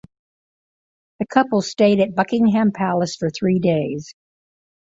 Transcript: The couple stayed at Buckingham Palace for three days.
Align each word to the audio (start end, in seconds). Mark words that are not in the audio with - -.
The 1.19 1.27
couple 1.27 1.61
stayed 1.61 1.99
at 1.99 2.15
Buckingham 2.15 2.71
Palace 2.71 3.15
for 3.15 3.29
three 3.29 3.59
days. 3.59 4.15